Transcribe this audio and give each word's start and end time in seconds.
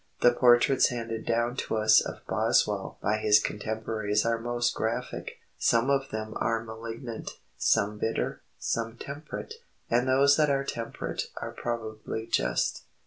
The 0.21 0.33
portraits 0.33 0.87
handed 0.89 1.27
down 1.27 1.55
to 1.57 1.75
us 1.77 2.01
of 2.03 2.25
Boswell 2.27 2.97
by 3.03 3.17
his 3.19 3.39
contemporaries 3.39 4.25
are 4.25 4.39
most 4.39 4.73
graphic; 4.73 5.33
some 5.59 5.91
of 5.91 6.09
them 6.09 6.33
are 6.37 6.63
malignant, 6.63 7.37
some 7.55 7.99
bitter, 7.99 8.41
some 8.57 8.97
temperate; 8.97 9.53
and 9.91 10.07
those 10.07 10.37
that 10.37 10.49
are 10.49 10.63
temperate 10.63 11.27
are 11.39 11.51
probably 11.51 12.25
just.... 12.25 12.85